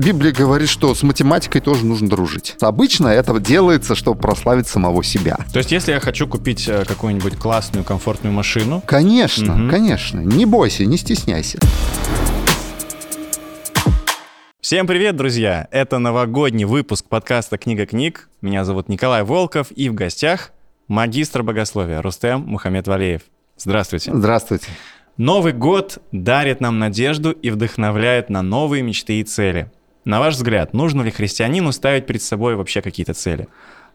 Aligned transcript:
Библия 0.00 0.32
говорит, 0.32 0.70
что 0.70 0.94
с 0.94 1.02
математикой 1.02 1.60
тоже 1.60 1.84
нужно 1.84 2.08
дружить. 2.08 2.56
Обычно 2.62 3.08
это 3.08 3.38
делается, 3.38 3.94
чтобы 3.94 4.18
прославить 4.18 4.66
самого 4.66 5.04
себя. 5.04 5.36
То 5.52 5.58
есть, 5.58 5.72
если 5.72 5.92
я 5.92 6.00
хочу 6.00 6.26
купить 6.26 6.66
э, 6.68 6.86
какую-нибудь 6.86 7.36
классную, 7.36 7.84
комфортную 7.84 8.32
машину... 8.32 8.82
Конечно, 8.86 9.64
угу. 9.64 9.70
конечно. 9.70 10.20
Не 10.20 10.46
бойся, 10.46 10.86
не 10.86 10.96
стесняйся. 10.96 11.58
Всем 14.62 14.86
привет, 14.86 15.16
друзья! 15.16 15.68
Это 15.70 15.98
новогодний 15.98 16.64
выпуск 16.64 17.04
подкаста 17.06 17.58
«Книга 17.58 17.84
книг». 17.84 18.30
Меня 18.40 18.64
зовут 18.64 18.88
Николай 18.88 19.22
Волков, 19.22 19.66
и 19.70 19.90
в 19.90 19.94
гостях 19.94 20.52
магистр 20.88 21.42
богословия 21.42 22.00
Рустем 22.00 22.40
Мухаммед 22.46 22.88
Валеев. 22.88 23.20
Здравствуйте. 23.58 24.12
Здравствуйте. 24.14 24.68
Новый 25.18 25.52
год 25.52 25.98
дарит 26.10 26.62
нам 26.62 26.78
надежду 26.78 27.32
и 27.32 27.50
вдохновляет 27.50 28.30
на 28.30 28.40
новые 28.40 28.82
мечты 28.82 29.20
и 29.20 29.24
цели. 29.24 29.70
На 30.04 30.20
ваш 30.20 30.34
взгляд, 30.34 30.74
нужно 30.74 31.02
ли 31.02 31.10
христианину 31.10 31.72
ставить 31.72 32.06
перед 32.06 32.22
собой 32.22 32.56
вообще 32.56 32.80
какие-то 32.80 33.14
цели? 33.14 33.48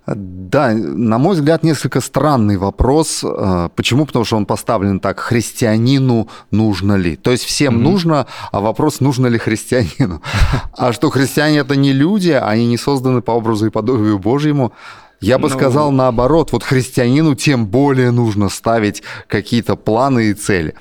Да, 0.08 0.72
на 0.72 1.18
мой 1.18 1.34
взгляд, 1.34 1.64
несколько 1.64 2.00
странный 2.00 2.58
вопрос. 2.58 3.24
Э, 3.24 3.70
почему? 3.76 4.06
Потому 4.06 4.24
что 4.24 4.38
он 4.38 4.46
поставлен 4.46 5.00
так, 5.00 5.20
христианину 5.20 6.30
нужно 6.52 6.94
ли? 6.94 7.16
То 7.16 7.32
есть 7.32 7.44
всем 7.44 7.78
mm-hmm. 7.78 7.82
нужно, 7.82 8.28
а 8.52 8.60
вопрос, 8.62 9.00
нужно 9.00 9.26
ли 9.28 9.40
христианину? 9.40 10.22
А 10.78 10.94
что 10.94 11.10
христиане 11.10 11.60
это 11.60 11.76
не 11.76 11.92
люди, 11.92 12.32
они 12.32 12.68
не 12.68 12.78
созданы 12.78 13.22
по 13.22 13.32
образу 13.32 13.66
и 13.66 13.72
подобию 13.72 14.20
Божьему. 14.20 14.74
Я 15.22 15.40
бы 15.40 15.50
ну... 15.50 15.56
сказал 15.56 15.92
наоборот, 15.92 16.52
вот 16.52 16.64
христианину 16.64 17.34
тем 17.34 17.66
более 17.66 18.12
нужно 18.12 18.50
ставить 18.50 19.02
какие-то 19.28 19.76
планы 19.76 20.26
и 20.26 20.34
цели. 20.34 20.76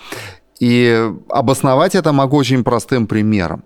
И 0.60 1.10
обосновать 1.30 1.94
это 1.94 2.12
могу 2.12 2.36
очень 2.36 2.62
простым 2.62 3.06
примером. 3.06 3.64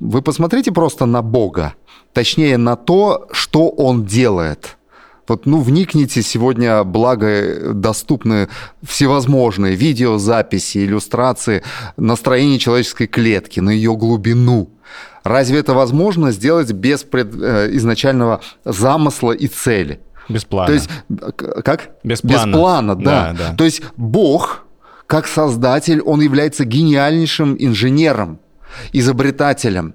Вы 0.00 0.22
посмотрите 0.22 0.72
просто 0.72 1.04
на 1.04 1.20
Бога, 1.20 1.74
точнее 2.14 2.56
на 2.56 2.76
то, 2.76 3.28
что 3.32 3.68
Он 3.68 4.04
делает. 4.04 4.78
Вот, 5.28 5.44
ну, 5.44 5.60
вникните, 5.60 6.22
сегодня, 6.22 6.84
благо, 6.84 7.74
доступны 7.74 8.48
всевозможные 8.82 9.74
видеозаписи, 9.74 10.78
иллюстрации 10.78 11.62
настроения 11.98 12.58
человеческой 12.58 13.08
клетки, 13.08 13.60
на 13.60 13.68
ее 13.68 13.94
глубину. 13.94 14.70
Разве 15.22 15.58
это 15.58 15.74
возможно 15.74 16.32
сделать 16.32 16.72
без 16.72 17.02
пред, 17.04 17.34
э, 17.34 17.68
изначального 17.72 18.40
замысла 18.64 19.32
и 19.32 19.48
цели? 19.48 20.00
Без 20.30 20.46
плана. 20.46 20.68
То 20.68 20.72
есть, 20.72 20.88
как? 21.62 21.90
Без 22.02 22.22
плана. 22.22 22.46
Без 22.46 22.58
плана, 22.58 22.96
да. 22.96 23.04
да, 23.04 23.50
да. 23.50 23.54
То 23.54 23.64
есть 23.64 23.82
Бог, 23.98 24.64
как 25.06 25.26
создатель, 25.26 26.00
он 26.00 26.22
является 26.22 26.64
гениальнейшим 26.64 27.54
инженером 27.58 28.38
изобретателем. 28.92 29.94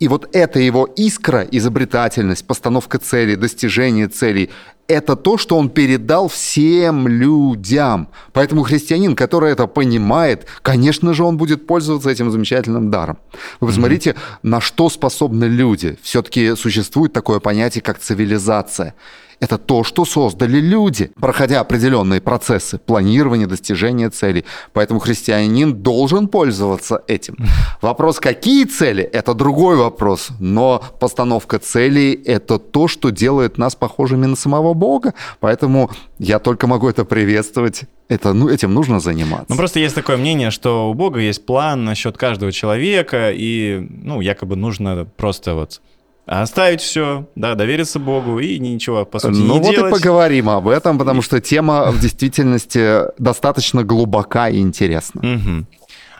И 0.00 0.08
вот 0.08 0.28
эта 0.32 0.58
его 0.58 0.86
искра, 0.96 1.46
изобретательность, 1.50 2.46
постановка 2.46 2.98
целей, 2.98 3.36
достижение 3.36 4.08
целей, 4.08 4.50
это 4.88 5.14
то, 5.14 5.38
что 5.38 5.56
он 5.56 5.70
передал 5.70 6.28
всем 6.28 7.06
людям. 7.06 8.08
Поэтому 8.32 8.64
христианин, 8.64 9.14
который 9.14 9.52
это 9.52 9.68
понимает, 9.68 10.46
конечно 10.62 11.14
же, 11.14 11.22
он 11.22 11.36
будет 11.36 11.66
пользоваться 11.66 12.10
этим 12.10 12.30
замечательным 12.32 12.90
даром. 12.90 13.18
Вы 13.60 13.68
посмотрите, 13.68 14.10
mm-hmm. 14.10 14.38
на 14.42 14.60
что 14.60 14.90
способны 14.90 15.44
люди. 15.44 15.96
Все-таки 16.02 16.56
существует 16.56 17.12
такое 17.12 17.38
понятие, 17.38 17.82
как 17.82 18.00
цивилизация 18.00 18.94
это 19.40 19.58
то, 19.58 19.84
что 19.84 20.04
создали 20.04 20.60
люди, 20.60 21.10
проходя 21.18 21.60
определенные 21.60 22.20
процессы 22.20 22.78
планирования, 22.78 23.46
достижения 23.46 24.10
целей. 24.10 24.44
Поэтому 24.72 25.00
христианин 25.00 25.74
должен 25.74 26.28
пользоваться 26.28 27.02
этим. 27.08 27.36
Вопрос, 27.80 28.20
какие 28.20 28.64
цели, 28.64 29.02
это 29.02 29.34
другой 29.34 29.76
вопрос. 29.76 30.28
Но 30.38 30.82
постановка 31.00 31.58
целей– 31.58 32.12
это 32.24 32.58
то, 32.58 32.88
что 32.88 33.10
делает 33.10 33.58
нас 33.58 33.74
похожими 33.74 34.26
на 34.26 34.36
самого 34.36 34.74
Бога. 34.74 35.14
Поэтому 35.40 35.90
я 36.18 36.38
только 36.38 36.66
могу 36.66 36.88
это 36.88 37.04
приветствовать 37.04 37.84
это, 38.08 38.32
ну, 38.32 38.48
этим 38.48 38.74
нужно 38.74 38.98
заниматься. 38.98 39.46
Ну, 39.48 39.56
просто 39.56 39.78
есть 39.78 39.94
такое 39.94 40.16
мнение, 40.16 40.50
что 40.50 40.90
у 40.90 40.94
Бога 40.94 41.20
есть 41.20 41.46
план 41.46 41.84
насчет 41.84 42.18
каждого 42.18 42.50
человека, 42.50 43.30
и, 43.32 43.86
ну, 43.88 44.20
якобы 44.20 44.56
нужно 44.56 45.06
просто 45.16 45.54
вот 45.54 45.80
оставить 46.30 46.80
все, 46.80 47.26
да, 47.34 47.56
довериться 47.56 47.98
Богу 47.98 48.38
и 48.38 48.58
ничего, 48.60 49.04
по 49.04 49.18
сути, 49.18 49.36
ну, 49.36 49.54
не 49.54 49.60
вот 49.60 49.74
делать. 49.74 49.92
и 49.92 49.96
поговорим 49.96 50.48
об 50.48 50.68
этом, 50.68 50.96
потому 50.96 51.22
что 51.22 51.40
тема 51.40 51.90
в 51.90 51.98
действительности 51.98 53.00
достаточно 53.18 53.82
глубока 53.82 54.48
и 54.48 54.60
интересна. 54.60 55.20
Угу. 55.20 55.66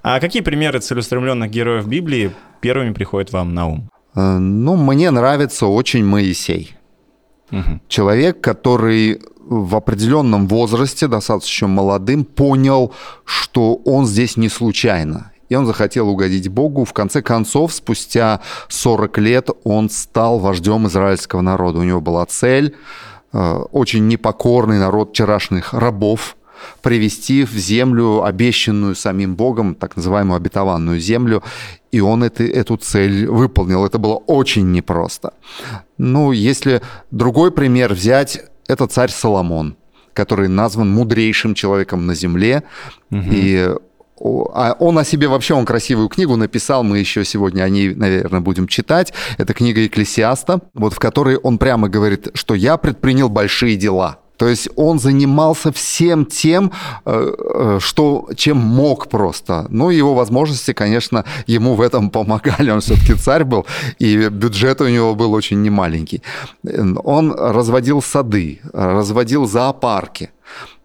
А 0.03 0.19
какие 0.19 0.43
примеры 0.43 0.81
целеустремленных 0.81 1.51
героев 1.51 1.87
Библии 1.87 2.33
первыми 2.61 2.93
приходят 2.93 3.33
вам 3.33 3.55
на 3.55 3.69
ум? 3.69 3.91
Э, 4.17 4.39
ну, 4.39 4.75
мне 4.75 5.13
нравится 5.13 5.67
очень 5.67 6.05
Моисей. 6.05 6.75
Угу. 7.53 7.81
Человек, 7.87 8.41
который 8.41 9.21
в 9.39 9.77
определенном 9.77 10.49
возрасте, 10.49 11.07
достаточно 11.07 11.69
молодым, 11.69 12.25
понял, 12.25 12.93
что 13.25 13.77
он 13.85 14.07
здесь 14.07 14.37
не 14.37 14.49
случайно 14.49 15.31
и 15.51 15.55
он 15.57 15.67
захотел 15.67 16.09
угодить 16.09 16.49
Богу. 16.49 16.85
В 16.87 16.95
конце 16.95 17.21
концов, 17.21 17.75
спустя 17.75 18.41
40 18.69 19.19
лет 19.19 19.51
он 19.65 19.91
стал 19.91 20.39
вождем 20.39 20.87
израильского 20.87 21.43
народа. 21.43 21.81
У 21.81 21.83
него 21.83 22.01
была 22.01 22.25
цель, 22.25 22.77
э, 23.33 23.53
очень 23.73 24.09
непокорный 24.09 24.79
народ 24.79 25.11
вчерашних 25.11 25.75
рабов, 25.75 26.37
привести 26.83 27.45
в 27.45 27.53
землю, 27.53 28.23
обещанную 28.23 28.95
самим 28.95 29.35
Богом, 29.35 29.75
так 29.75 29.97
называемую 29.97 30.37
обетованную 30.37 31.01
землю, 31.01 31.43
и 31.91 32.01
он 32.01 32.23
это, 32.23 32.45
эту 32.45 32.77
цель 32.77 33.27
выполнил. 33.27 33.85
Это 33.85 33.99
было 33.99 34.15
очень 34.15 34.71
непросто. 34.71 35.33
Ну, 35.99 36.31
если 36.31 36.81
другой 37.11 37.51
пример 37.51 37.93
взять, 37.93 38.45
это 38.69 38.87
царь 38.87 39.11
Соломон, 39.11 39.77
который 40.13 40.49
назван 40.49 40.91
мудрейшим 40.91 41.55
человеком 41.55 42.07
на 42.07 42.15
земле, 42.15 42.63
угу. 43.11 43.23
и 43.33 43.75
а 44.21 44.77
он 44.79 44.99
о 44.99 45.05
себе 45.05 45.29
вообще, 45.29 45.55
он 45.55 45.65
красивую 45.65 46.09
книгу 46.09 46.37
написал, 46.37 46.85
мы 46.85 46.99
еще 46.99 47.25
сегодня 47.25 47.63
о 47.63 47.69
ней, 47.69 47.95
наверное, 47.95 48.41
будем 48.41 48.69
читать. 48.69 49.13
Это 49.39 49.55
книга 49.55 49.87
Экклесиаста, 49.87 50.61
вот 50.75 50.93
в 50.93 50.99
которой 50.99 51.37
он 51.37 51.59
прямо 51.59 51.89
говорит, 51.89 52.29
что 52.35 52.55
я 52.55 52.77
предпринял 52.77 53.29
большие 53.29 53.77
дела. 53.77 54.19
То 54.41 54.49
есть 54.49 54.71
он 54.77 54.99
занимался 54.99 55.71
всем 55.71 56.25
тем, 56.25 56.73
э, 57.05 57.35
э, 57.55 57.79
что, 57.79 58.27
чем 58.37 58.57
мог 58.57 59.09
просто. 59.09 59.67
Ну, 59.69 59.91
его 59.91 60.15
возможности, 60.15 60.73
конечно, 60.73 61.27
ему 61.47 61.75
в 61.75 61.83
этом 61.83 62.09
помогали. 62.11 62.71
Он 62.71 62.81
все-таки 62.81 63.15
царь 63.15 63.45
был, 63.45 63.67
и 63.99 64.29
бюджет 64.29 64.81
у 64.81 64.89
него 64.89 65.15
был 65.15 65.35
очень 65.35 65.61
немаленький. 65.61 66.23
Он 67.05 67.35
разводил 67.35 68.01
сады, 68.01 68.61
разводил 68.73 69.47
зоопарки. 69.47 70.31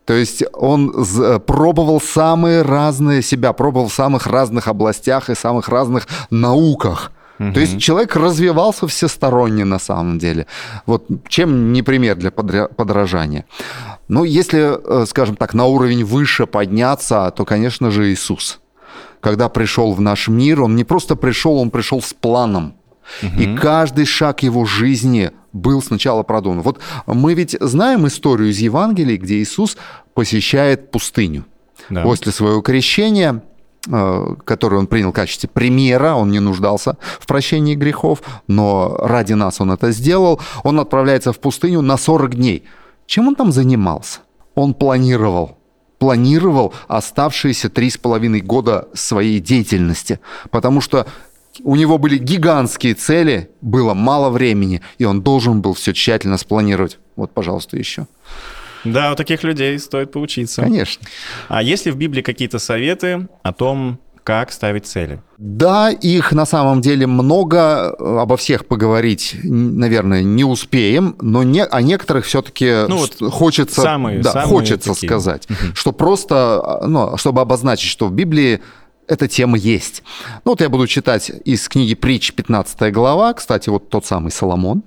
То 0.05 0.13
есть 0.13 0.43
он 0.53 0.93
пробовал 1.45 1.99
самые 1.99 2.61
разные 2.61 3.21
себя, 3.21 3.53
пробовал 3.53 3.87
в 3.87 3.93
самых 3.93 4.27
разных 4.27 4.67
областях 4.67 5.29
и 5.29 5.35
самых 5.35 5.69
разных 5.69 6.07
науках. 6.29 7.11
Угу. 7.39 7.53
То 7.53 7.59
есть 7.59 7.79
человек 7.79 8.15
развивался 8.15 8.87
всесторонне 8.87 9.65
на 9.65 9.79
самом 9.79 10.19
деле. 10.19 10.45
Вот 10.85 11.05
чем 11.27 11.73
не 11.73 11.81
пример 11.81 12.15
для 12.15 12.31
подражания. 12.31 13.45
Ну, 14.07 14.23
если, 14.23 14.77
э, 15.01 15.05
скажем 15.05 15.35
так, 15.35 15.53
на 15.53 15.65
уровень 15.65 16.05
выше 16.05 16.45
подняться, 16.45 17.33
то, 17.35 17.43
конечно 17.43 17.91
же, 17.91 18.11
Иисус. 18.11 18.59
Когда 19.19 19.49
пришел 19.49 19.93
в 19.93 20.01
наш 20.01 20.27
мир, 20.27 20.61
он 20.61 20.75
не 20.75 20.83
просто 20.83 21.15
пришел, 21.15 21.57
он 21.57 21.71
пришел 21.71 22.01
с 22.01 22.13
планом. 22.13 22.75
Угу. 23.21 23.41
И 23.41 23.55
каждый 23.55 24.05
шаг 24.05 24.43
его 24.43 24.65
жизни 24.65 25.31
был 25.53 25.81
сначала 25.81 26.23
продуман. 26.23 26.61
Вот 26.61 26.79
мы 27.07 27.33
ведь 27.33 27.55
знаем 27.59 28.07
историю 28.07 28.49
из 28.49 28.59
Евангелий, 28.59 29.17
где 29.17 29.35
Иисус 29.35 29.77
посещает 30.13 30.91
пустыню. 30.91 31.45
Да. 31.89 32.03
После 32.03 32.31
своего 32.31 32.61
крещения 32.61 33.43
э, 33.87 34.35
который 34.43 34.79
он 34.79 34.87
принял 34.87 35.11
в 35.11 35.15
качестве 35.15 35.49
примера, 35.49 36.15
он 36.15 36.31
не 36.31 36.39
нуждался 36.39 36.97
в 37.19 37.27
прощении 37.27 37.75
грехов, 37.75 38.21
но 38.47 38.97
ради 38.99 39.33
нас 39.33 39.61
он 39.61 39.71
это 39.71 39.91
сделал, 39.91 40.41
он 40.63 40.79
отправляется 40.79 41.31
в 41.31 41.39
пустыню 41.39 41.81
на 41.81 41.97
40 41.97 42.35
дней. 42.35 42.63
Чем 43.05 43.27
он 43.27 43.35
там 43.35 43.51
занимался? 43.51 44.19
Он 44.55 44.73
планировал, 44.73 45.57
планировал 45.99 46.73
оставшиеся 46.87 47.69
три 47.69 47.89
с 47.89 47.97
половиной 47.97 48.41
года 48.41 48.87
своей 48.93 49.39
деятельности, 49.39 50.19
потому 50.49 50.81
что 50.81 51.05
у 51.63 51.75
него 51.75 51.97
были 51.97 52.17
гигантские 52.17 52.93
цели, 52.93 53.49
было 53.61 53.93
мало 53.93 54.29
времени, 54.29 54.81
и 54.97 55.05
он 55.05 55.21
должен 55.21 55.61
был 55.61 55.73
все 55.73 55.93
тщательно 55.93 56.37
спланировать. 56.37 56.99
Вот, 57.15 57.31
пожалуйста, 57.31 57.77
еще. 57.77 58.07
Да, 58.83 59.11
у 59.11 59.15
таких 59.15 59.43
людей 59.43 59.77
стоит 59.79 60.11
поучиться. 60.11 60.61
Конечно. 60.61 61.05
А 61.47 61.63
есть 61.63 61.85
ли 61.85 61.91
в 61.91 61.97
Библии 61.97 62.21
какие-то 62.21 62.59
советы 62.59 63.27
о 63.41 63.51
том, 63.51 63.99
как 64.23 64.51
ставить 64.51 64.87
цели? 64.87 65.21
Да, 65.37 65.91
их 65.91 66.31
на 66.31 66.45
самом 66.45 66.81
деле 66.81 67.05
много. 67.05 67.89
Обо 68.21 68.37
всех 68.37 68.65
поговорить, 68.65 69.35
наверное, 69.43 70.23
не 70.23 70.43
успеем, 70.43 71.15
но 71.21 71.43
не, 71.43 71.63
о 71.63 71.81
некоторых 71.81 72.25
все-таки 72.25 72.87
ну, 72.87 72.97
вот 72.97 73.31
хочется, 73.31 73.81
самые, 73.81 74.21
да, 74.21 74.31
самые 74.31 74.49
хочется 74.49 74.93
такие. 74.93 75.07
сказать, 75.07 75.47
угу. 75.47 75.75
что 75.75 75.91
просто, 75.91 76.81
ну, 76.87 77.17
чтобы 77.17 77.41
обозначить, 77.41 77.89
что 77.89 78.07
в 78.07 78.13
Библии 78.13 78.61
эта 79.07 79.27
тема 79.27 79.57
есть. 79.57 80.03
Ну 80.43 80.51
вот 80.51 80.61
я 80.61 80.69
буду 80.69 80.87
читать 80.87 81.31
из 81.45 81.67
книги 81.67 81.95
«Притч», 81.95 82.33
15 82.33 82.93
глава, 82.93 83.33
кстати, 83.33 83.69
вот 83.69 83.89
тот 83.89 84.05
самый 84.05 84.31
Соломон, 84.31 84.83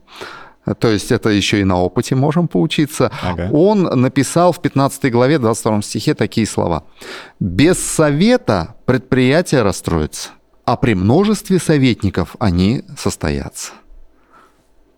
то 0.74 0.88
есть 0.88 1.12
это 1.12 1.30
еще 1.30 1.60
и 1.60 1.64
на 1.64 1.80
опыте 1.80 2.14
можем 2.14 2.48
поучиться. 2.48 3.10
Ага. 3.22 3.48
Он 3.52 3.82
написал 3.82 4.52
в 4.52 4.60
15 4.60 5.10
главе, 5.10 5.38
22 5.38 5.82
стихе 5.82 6.14
такие 6.14 6.46
слова. 6.46 6.84
«Без 7.40 7.78
совета 7.78 8.74
предприятие 8.84 9.62
расстроится, 9.62 10.30
а 10.64 10.76
при 10.76 10.94
множестве 10.94 11.58
советников 11.58 12.36
они 12.38 12.84
состоятся». 12.96 13.72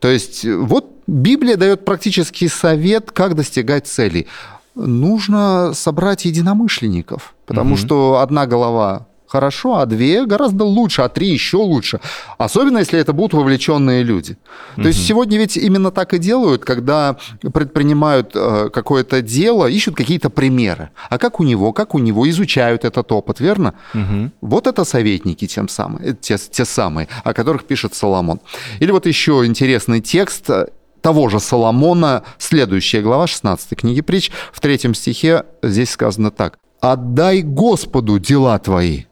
То 0.00 0.08
есть 0.08 0.44
вот 0.44 0.87
Библия 1.06 1.56
дает 1.56 1.84
практический 1.84 2.49
совет, 2.49 3.11
как 3.11 3.34
достигать 3.34 3.87
целей. 3.87 4.26
Нужно 4.75 5.72
собрать 5.75 6.25
единомышленников, 6.25 7.34
потому 7.44 7.72
угу. 7.72 7.78
что 7.78 8.20
одна 8.20 8.46
голова 8.46 9.08
хорошо, 9.31 9.79
а 9.79 9.87
две 9.87 10.27
гораздо 10.27 10.65
лучше, 10.65 11.03
а 11.03 11.09
три 11.09 11.29
еще 11.29 11.56
лучше. 11.56 12.00
Особенно, 12.38 12.79
если 12.79 12.99
это 12.99 13.12
будут 13.12 13.35
вовлеченные 13.35 14.03
люди. 14.03 14.37
То 14.77 14.88
есть 14.88 15.06
сегодня 15.06 15.38
ведь 15.38 15.56
именно 15.56 15.91
так 15.91 16.15
и 16.15 16.19
делают, 16.19 16.65
когда 16.65 17.17
предпринимают 17.55 18.32
э, 18.35 18.71
какое-то 18.73 19.23
дело, 19.23 19.67
ищут 19.67 19.97
какие-то 19.97 20.31
примеры. 20.31 20.91
А 21.09 21.19
как 21.19 21.41
у 21.41 21.44
него, 21.44 21.73
как 21.73 21.94
у 21.94 21.99
него, 21.99 22.29
изучают 22.29 22.85
этот 22.85 23.12
опыт, 23.12 23.41
верно? 23.41 23.75
Угу. 23.94 24.31
Вот 24.41 24.67
это 24.67 24.85
советники 24.85 25.47
тем 25.47 25.69
самым, 25.69 26.03
э, 26.03 26.15
те, 26.21 26.37
те 26.37 26.65
самые, 26.65 27.09
о 27.25 27.32
которых 27.32 27.65
пишет 27.65 27.94
Соломон. 27.94 28.41
Или 28.81 28.91
вот 28.91 29.06
еще 29.06 29.43
интересный 29.44 30.00
текст 30.00 30.50
э, 30.50 30.67
того 31.00 31.29
же 31.29 31.41
Соломона, 31.41 32.23
следующая 32.38 33.03
глава 33.03 33.27
16 33.27 33.79
книги 33.79 34.00
притч, 34.00 34.31
в 34.53 34.61
третьем 34.61 34.94
стихе 34.94 35.44
здесь 35.62 35.91
сказано 35.91 36.31
так. 36.31 36.59
«Отдай 36.81 37.43
Господу 37.43 38.19
дела 38.19 38.59
твои, 38.59 39.05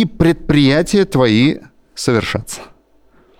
и 0.00 0.04
предприятия 0.04 1.04
твои 1.04 1.56
совершатся. 1.94 2.60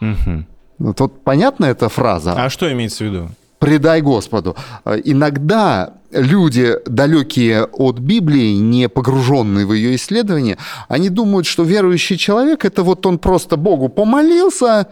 Угу. 0.00 0.44
Ну, 0.78 0.94
тут 0.94 1.22
понятна 1.24 1.66
эта 1.66 1.88
фраза? 1.88 2.32
А 2.32 2.50
что 2.50 2.72
имеется 2.72 3.04
в 3.04 3.06
виду? 3.06 3.28
предай 3.58 4.00
Господу. 4.00 4.56
Иногда 5.04 5.94
люди, 6.10 6.76
далекие 6.86 7.64
от 7.64 7.98
Библии, 7.98 8.54
не 8.54 8.88
погруженные 8.88 9.66
в 9.66 9.72
ее 9.72 9.96
исследование, 9.96 10.56
они 10.88 11.10
думают, 11.10 11.46
что 11.46 11.64
верующий 11.64 12.16
человек 12.16 12.64
это 12.64 12.82
вот 12.82 13.04
он 13.04 13.18
просто 13.18 13.56
Богу 13.56 13.88
помолился, 13.88 14.86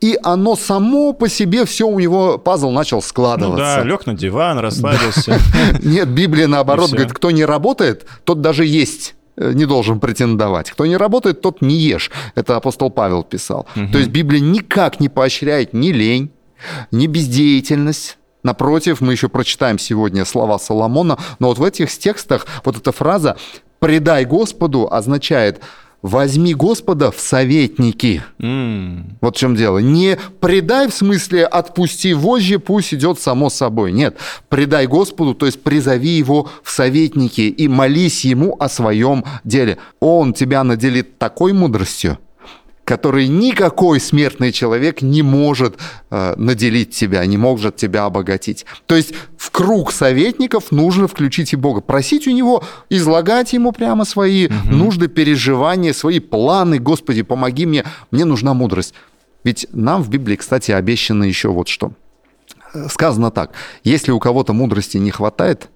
и 0.00 0.18
оно 0.22 0.56
само 0.56 1.12
по 1.12 1.28
себе 1.28 1.64
все 1.66 1.86
у 1.86 1.98
него 1.98 2.38
пазл 2.38 2.70
начал 2.70 3.02
складываться. 3.02 3.76
Ну 3.76 3.82
да, 3.82 3.82
лег 3.82 4.06
на 4.06 4.14
диван, 4.14 4.58
расслабился. 4.58 5.38
Нет, 5.82 6.08
Библия 6.08 6.46
наоборот 6.46 6.90
говорит, 6.90 7.12
кто 7.12 7.30
не 7.30 7.44
работает, 7.44 8.06
тот 8.24 8.40
даже 8.40 8.64
есть 8.64 9.14
не 9.36 9.64
должен 9.64 10.00
претендовать. 10.00 10.70
Кто 10.70 10.86
не 10.86 10.96
работает, 10.96 11.40
тот 11.40 11.62
не 11.62 11.76
ешь. 11.76 12.10
Это 12.34 12.56
апостол 12.56 12.90
Павел 12.90 13.22
писал. 13.22 13.66
Угу. 13.76 13.92
То 13.92 13.98
есть 13.98 14.10
Библия 14.10 14.40
никак 14.40 15.00
не 15.00 15.08
поощряет 15.08 15.72
ни 15.72 15.88
лень, 15.88 16.30
ни 16.90 17.06
бездеятельность. 17.06 18.18
Напротив, 18.42 19.00
мы 19.00 19.12
еще 19.12 19.28
прочитаем 19.28 19.78
сегодня 19.78 20.24
слова 20.24 20.58
Соломона, 20.58 21.16
но 21.38 21.48
вот 21.48 21.58
в 21.58 21.64
этих 21.64 21.96
текстах 21.96 22.46
вот 22.64 22.76
эта 22.76 22.90
фраза 22.90 23.36
«предай 23.78 24.24
Господу» 24.24 24.88
означает– 24.90 25.60
возьми 26.02 26.54
Господа 26.54 27.10
в 27.10 27.20
советники. 27.20 28.22
Mm. 28.38 29.16
Вот 29.20 29.36
в 29.36 29.38
чем 29.38 29.54
дело. 29.54 29.78
Не 29.78 30.18
предай 30.40 30.88
в 30.88 30.94
смысле 30.94 31.46
отпусти 31.46 32.12
вожжи, 32.12 32.58
пусть 32.58 32.92
идет 32.92 33.20
само 33.20 33.48
собой. 33.48 33.92
Нет, 33.92 34.18
предай 34.48 34.86
Господу, 34.86 35.34
то 35.34 35.46
есть 35.46 35.62
призови 35.62 36.10
его 36.10 36.50
в 36.62 36.70
советники 36.70 37.42
и 37.42 37.68
молись 37.68 38.24
ему 38.24 38.56
о 38.58 38.68
своем 38.68 39.24
деле. 39.44 39.78
Он 40.00 40.32
тебя 40.32 40.64
наделит 40.64 41.18
такой 41.18 41.52
мудростью, 41.52 42.18
который 42.92 43.26
никакой 43.26 44.00
смертный 44.00 44.52
человек 44.52 45.00
не 45.00 45.22
может 45.22 45.78
э, 46.10 46.34
наделить 46.36 46.90
тебя, 46.90 47.24
не 47.24 47.38
может 47.38 47.76
тебя 47.76 48.04
обогатить. 48.04 48.66
То 48.84 48.94
есть 48.94 49.14
в 49.38 49.50
круг 49.50 49.92
советников 49.92 50.70
нужно 50.72 51.08
включить 51.08 51.54
и 51.54 51.56
Бога, 51.56 51.80
просить 51.80 52.26
у 52.26 52.32
него, 52.32 52.62
излагать 52.90 53.54
ему 53.54 53.72
прямо 53.72 54.04
свои 54.04 54.48
угу. 54.48 54.54
нужды, 54.66 55.08
переживания, 55.08 55.94
свои 55.94 56.20
планы. 56.20 56.78
Господи, 56.80 57.22
помоги 57.22 57.64
мне, 57.64 57.82
мне 58.10 58.26
нужна 58.26 58.52
мудрость. 58.52 58.92
Ведь 59.42 59.66
нам 59.72 60.02
в 60.02 60.10
Библии, 60.10 60.36
кстати, 60.36 60.70
обещано 60.70 61.24
еще 61.24 61.48
вот 61.48 61.68
что. 61.68 61.92
Сказано 62.90 63.30
так, 63.30 63.52
если 63.84 64.12
у 64.12 64.20
кого-то 64.20 64.52
мудрости 64.52 64.98
не 64.98 65.12
хватает, 65.12 65.70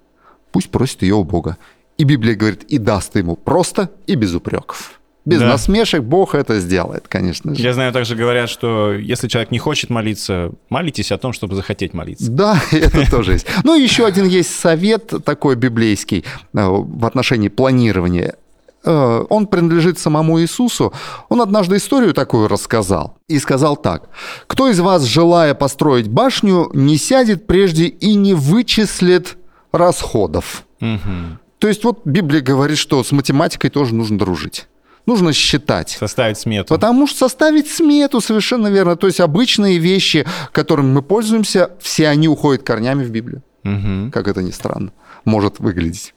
пусть 0.51 0.69
просит 0.69 1.01
ее 1.01 1.15
у 1.15 1.23
Бога. 1.23 1.57
И 1.97 2.03
Библия 2.03 2.35
говорит, 2.35 2.61
и 2.65 2.77
даст 2.77 3.15
ему 3.15 3.35
просто 3.35 3.89
и 4.05 4.13
без 4.13 4.35
упреков. 4.35 4.96
Без 5.27 5.41
да. 5.41 5.47
насмешек 5.47 6.03
Бог 6.03 6.35
это 6.35 6.57
сделает, 6.61 7.09
конечно 7.09 7.53
же. 7.53 7.61
Я 7.61 7.73
знаю, 7.73 7.91
также 7.91 8.15
говорят, 8.15 8.49
что 8.49 8.93
если 8.93 9.27
человек 9.27 9.51
не 9.51 9.59
хочет 9.59 9.89
молиться, 9.89 10.51
молитесь 10.69 11.11
о 11.11 11.17
том, 11.17 11.33
чтобы 11.33 11.55
захотеть 11.55 11.93
молиться. 11.93 12.31
Да, 12.31 12.61
это 12.71 13.11
тоже 13.11 13.33
есть. 13.33 13.45
Ну, 13.65 13.75
еще 13.75 14.05
один 14.05 14.25
есть 14.25 14.57
совет 14.57 15.13
такой 15.25 15.57
библейский 15.57 16.23
э, 16.23 16.23
в 16.53 17.05
отношении 17.05 17.49
планирования 17.49 18.35
э, 18.85 19.25
он 19.29 19.47
принадлежит 19.47 19.99
самому 19.99 20.39
Иисусу. 20.39 20.93
Он 21.27 21.41
однажды 21.41 21.75
историю 21.75 22.13
такую 22.13 22.47
рассказал. 22.47 23.17
И 23.27 23.37
сказал 23.39 23.75
так. 23.75 24.07
«Кто 24.47 24.69
из 24.69 24.79
вас, 24.79 25.03
желая 25.03 25.53
построить 25.55 26.07
башню, 26.07 26.69
не 26.73 26.95
сядет 26.95 27.47
прежде 27.47 27.87
и 27.87 28.15
не 28.15 28.33
вычислит 28.33 29.37
расходов?» 29.73 30.63
угу. 30.79 31.37
То 31.59 31.67
есть 31.67 31.83
вот 31.83 31.99
Библия 32.05 32.39
говорит, 32.39 32.77
что 32.77 33.03
с 33.03 33.11
математикой 33.11 33.71
тоже 33.71 33.93
нужно 33.93 34.17
дружить 34.17 34.67
нужно 35.07 35.33
считать. 35.33 35.89
Составить 35.89 36.37
смету. 36.37 36.75
Потому 36.75 37.07
что 37.07 37.17
составить 37.17 37.71
смету, 37.71 38.21
совершенно 38.21 38.67
верно. 38.67 38.95
То 38.95 39.07
есть 39.07 39.19
обычные 39.19 39.79
вещи, 39.79 40.27
которыми 40.51 40.93
мы 40.93 41.01
пользуемся, 41.01 41.71
все 41.79 42.09
они 42.09 42.27
уходят 42.27 42.61
корнями 42.61 43.03
в 43.03 43.09
Библию. 43.09 43.41
Угу. 43.63 44.11
Как 44.11 44.27
это 44.27 44.43
ни 44.43 44.51
странно 44.51 44.91
может 45.27 45.59
выглядеть. 45.59 46.15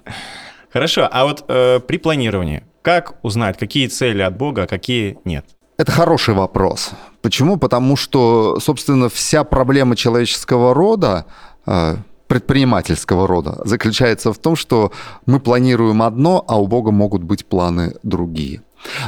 Хорошо, 0.72 1.08
а 1.10 1.24
вот 1.24 1.44
э, 1.48 1.80
при 1.80 1.96
планировании, 1.98 2.64
как 2.82 3.14
узнать, 3.22 3.58
какие 3.58 3.86
цели 3.86 4.22
от 4.22 4.36
Бога, 4.36 4.64
а 4.64 4.66
какие 4.66 5.18
нет? 5.24 5.46
Это 5.78 5.90
хороший 5.90 6.34
вопрос. 6.34 6.90
Почему? 7.22 7.56
Потому 7.56 7.96
что, 7.96 8.60
собственно, 8.60 9.08
вся 9.08 9.44
проблема 9.44 9.96
человеческого 9.96 10.74
рода 10.74 11.26
э, 11.66 11.96
предпринимательского 12.34 13.28
рода 13.28 13.60
заключается 13.64 14.32
в 14.32 14.38
том, 14.38 14.56
что 14.56 14.90
мы 15.26 15.38
планируем 15.38 16.02
одно, 16.02 16.44
а 16.48 16.60
у 16.60 16.66
Бога 16.66 16.90
могут 16.90 17.22
быть 17.22 17.46
планы 17.46 17.94
другие. 18.02 18.60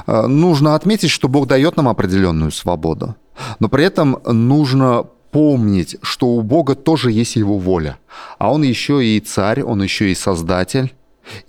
Э, 0.07 0.27
нужно 0.29 0.77
отметить, 0.77 1.11
что 1.11 1.29
Бог 1.29 1.47
дает 1.49 1.77
нам 1.77 1.89
определенную 1.89 2.53
свободу, 2.53 3.17
но 3.59 3.69
при 3.69 3.85
этом 3.85 4.19
нужно 4.25 5.07
помнить, 5.33 5.97
что 6.03 6.29
у 6.29 6.43
Бога 6.43 6.75
тоже 6.75 7.11
есть 7.11 7.37
его 7.37 7.59
воля, 7.59 7.97
а 8.39 8.53
Он 8.53 8.63
еще 8.63 9.05
и 9.05 9.21
царь, 9.21 9.63
Он 9.63 9.83
еще 9.83 10.11
и 10.11 10.15
создатель, 10.15 10.95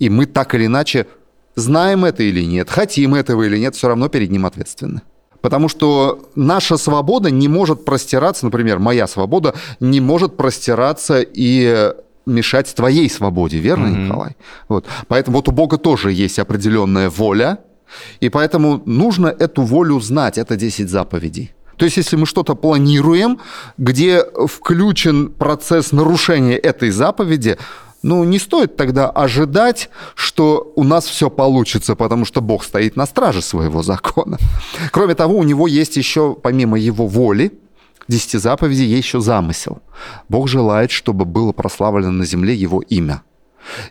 и 0.00 0.10
мы 0.10 0.26
так 0.26 0.54
или 0.54 0.66
иначе 0.66 1.06
знаем 1.54 2.04
это 2.04 2.24
или 2.24 2.44
нет, 2.44 2.70
хотим 2.70 3.14
этого 3.14 3.44
или 3.44 3.58
нет, 3.58 3.74
все 3.74 3.86
равно 3.88 4.08
перед 4.08 4.30
Ним 4.30 4.46
ответственны. 4.46 5.02
Потому 5.40 5.68
что 5.68 6.28
наша 6.34 6.76
свобода 6.76 7.30
не 7.30 7.48
может 7.48 7.84
простираться, 7.84 8.44
например, 8.44 8.78
моя 8.78 9.06
свобода 9.06 9.54
не 9.80 10.00
может 10.00 10.36
простираться 10.36 11.20
и 11.20 11.92
мешать 12.26 12.74
твоей 12.74 13.08
свободе, 13.08 13.58
верно, 13.58 13.86
mm-hmm. 13.86 14.04
Николай? 14.06 14.36
Вот. 14.68 14.86
Поэтому 15.06 15.38
вот 15.38 15.48
у 15.48 15.52
Бога 15.52 15.78
тоже 15.78 16.12
есть 16.12 16.38
определенная 16.38 17.08
воля, 17.08 17.58
и 18.20 18.28
поэтому 18.28 18.82
нужно 18.84 19.28
эту 19.28 19.62
волю 19.62 20.00
знать. 20.00 20.38
Это 20.38 20.56
10 20.56 20.90
заповедей. 20.90 21.52
То 21.76 21.84
есть, 21.84 21.96
если 21.96 22.16
мы 22.16 22.26
что-то 22.26 22.56
планируем, 22.56 23.38
где 23.78 24.24
включен 24.48 25.28
процесс 25.28 25.92
нарушения 25.92 26.56
этой 26.56 26.90
заповеди, 26.90 27.56
ну, 28.02 28.24
не 28.24 28.38
стоит 28.38 28.76
тогда 28.76 29.10
ожидать, 29.10 29.90
что 30.14 30.72
у 30.76 30.84
нас 30.84 31.06
все 31.06 31.30
получится, 31.30 31.96
потому 31.96 32.24
что 32.24 32.40
Бог 32.40 32.64
стоит 32.64 32.96
на 32.96 33.06
страже 33.06 33.42
своего 33.42 33.82
закона. 33.82 34.38
Кроме 34.92 35.14
того, 35.14 35.36
у 35.36 35.42
него 35.42 35.66
есть 35.66 35.96
еще, 35.96 36.34
помимо 36.34 36.78
его 36.78 37.06
воли, 37.06 37.52
десяти 38.06 38.38
заповедей, 38.38 38.86
есть 38.86 39.06
еще 39.08 39.20
замысел. 39.20 39.82
Бог 40.28 40.48
желает, 40.48 40.90
чтобы 40.90 41.24
было 41.24 41.52
прославлено 41.52 42.12
на 42.12 42.24
земле 42.24 42.54
его 42.54 42.80
имя. 42.80 43.22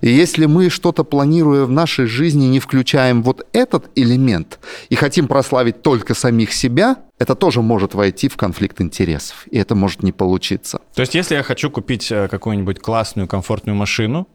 И 0.01 0.09
если 0.09 0.45
мы 0.45 0.69
что-то 0.69 1.03
планируя 1.03 1.65
в 1.65 1.71
нашей 1.71 2.05
жизни 2.05 2.45
не 2.45 2.59
включаем 2.59 3.23
вот 3.23 3.47
этот 3.53 3.89
элемент 3.95 4.59
и 4.89 4.95
хотим 4.95 5.27
прославить 5.27 5.81
только 5.81 6.13
самих 6.13 6.53
себя, 6.53 6.97
это 7.19 7.35
тоже 7.35 7.61
может 7.61 7.93
войти 7.93 8.29
в 8.29 8.37
конфликт 8.37 8.79
интересов, 8.81 9.45
и 9.49 9.57
это 9.57 9.75
может 9.75 10.03
не 10.03 10.11
получиться. 10.11 10.79
То 10.93 11.01
есть 11.01 11.15
если 11.15 11.35
я 11.35 11.43
хочу 11.43 11.69
купить 11.71 12.11
э, 12.11 12.27
какую-нибудь 12.27 12.79
классную, 12.79 13.27
комфортную 13.27 13.75
машину, 13.75 14.27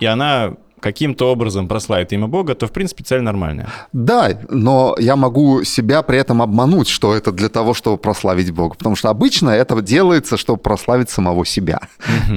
и 0.00 0.06
она 0.06 0.54
каким-то 0.80 1.30
образом 1.30 1.68
прославит 1.68 2.12
имя 2.12 2.26
Бога, 2.26 2.54
то, 2.54 2.66
в 2.66 2.72
принципе, 2.72 3.04
цель 3.04 3.20
нормальная. 3.20 3.68
Да, 3.92 4.38
но 4.48 4.96
я 4.98 5.16
могу 5.16 5.64
себя 5.64 6.02
при 6.02 6.18
этом 6.18 6.42
обмануть, 6.42 6.88
что 6.88 7.14
это 7.14 7.32
для 7.32 7.48
того, 7.48 7.74
чтобы 7.74 7.98
прославить 7.98 8.50
Бога. 8.50 8.74
Потому 8.74 8.96
что 8.96 9.10
обычно 9.10 9.50
это 9.50 9.80
делается, 9.82 10.36
чтобы 10.36 10.58
прославить 10.58 11.10
самого 11.10 11.44
себя. 11.44 11.80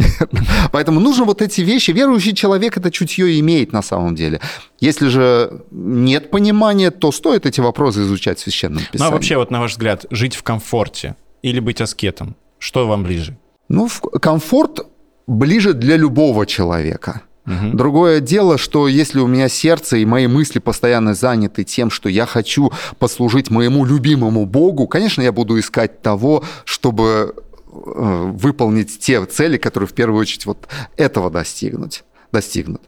Поэтому 0.71 0.99
нужно 0.99 1.25
вот 1.25 1.41
эти 1.41 1.61
вещи. 1.61 1.91
Верующий 1.91 2.33
человек 2.33 2.77
это 2.77 2.91
чутье 2.91 3.39
имеет 3.39 3.73
на 3.73 3.81
самом 3.81 4.15
деле. 4.15 4.39
Если 4.79 5.07
же 5.07 5.63
нет 5.71 6.31
понимания, 6.31 6.91
то 6.91 7.11
стоит 7.11 7.45
эти 7.45 7.61
вопросы 7.61 8.01
изучать 8.01 8.39
в 8.39 8.41
Священном 8.41 8.83
Писании. 8.91 8.99
Ну 8.99 9.05
а 9.05 9.11
вообще, 9.11 9.37
вот 9.37 9.51
на 9.51 9.59
ваш 9.59 9.71
взгляд, 9.71 10.05
жить 10.09 10.35
в 10.35 10.43
комфорте 10.43 11.15
или 11.41 11.59
быть 11.59 11.81
аскетом, 11.81 12.35
что 12.59 12.87
вам 12.87 13.03
ближе? 13.03 13.37
Ну, 13.69 13.89
комфорт 14.21 14.85
ближе 15.27 15.73
для 15.73 15.97
любого 15.97 16.45
человека. 16.45 17.21
Угу. 17.45 17.75
Другое 17.75 18.19
дело, 18.19 18.57
что 18.57 18.87
если 18.87 19.19
у 19.19 19.27
меня 19.27 19.49
сердце 19.49 19.97
и 19.97 20.05
мои 20.05 20.27
мысли 20.27 20.59
постоянно 20.59 21.15
заняты 21.15 21.63
тем, 21.63 21.89
что 21.89 22.07
я 22.07 22.25
хочу 22.25 22.71
послужить 22.99 23.49
моему 23.49 23.83
любимому 23.83 24.45
Богу, 24.45 24.87
конечно, 24.87 25.21
я 25.21 25.31
буду 25.31 25.59
искать 25.59 26.01
того, 26.01 26.43
чтобы 26.65 27.33
э, 27.33 28.31
выполнить 28.35 28.99
те 28.99 29.25
цели, 29.25 29.57
которые 29.57 29.87
в 29.87 29.93
первую 29.93 30.21
очередь 30.21 30.45
вот 30.45 30.67
этого 30.97 31.31
достигнуть, 31.31 32.03
достигнут. 32.31 32.81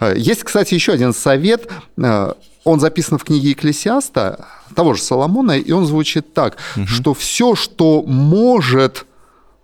Э, 0.00 0.14
есть, 0.16 0.44
кстати, 0.44 0.72
еще 0.72 0.92
один 0.92 1.12
совет. 1.12 1.70
Э, 1.98 2.32
он 2.64 2.80
записан 2.80 3.18
в 3.18 3.24
книге 3.24 3.50
Екклесиаста, 3.50 4.46
того 4.74 4.94
же 4.94 5.02
Соломона, 5.02 5.58
и 5.58 5.72
он 5.72 5.84
звучит 5.84 6.32
так, 6.32 6.56
угу. 6.74 6.86
что 6.86 7.12
все, 7.12 7.54
что 7.54 8.02
может 8.02 9.04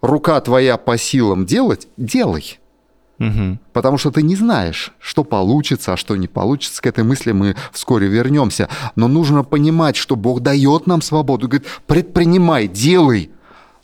рука 0.02 0.40
твоя 0.40 0.76
по 0.76 0.98
силам 0.98 1.46
делать, 1.46 1.88
делай. 1.96 2.58
Угу. 3.18 3.58
Потому 3.72 3.98
что 3.98 4.10
ты 4.10 4.22
не 4.22 4.36
знаешь, 4.36 4.92
что 4.98 5.24
получится, 5.24 5.94
а 5.94 5.96
что 5.96 6.16
не 6.16 6.28
получится. 6.28 6.82
К 6.82 6.86
этой 6.86 7.04
мысли 7.04 7.32
мы 7.32 7.56
вскоре 7.72 8.08
вернемся. 8.08 8.68
Но 8.94 9.08
нужно 9.08 9.42
понимать, 9.42 9.96
что 9.96 10.16
Бог 10.16 10.40
дает 10.40 10.86
нам 10.86 11.00
свободу. 11.02 11.48
Говорит, 11.48 11.68
предпринимай, 11.86 12.68
делай. 12.68 13.30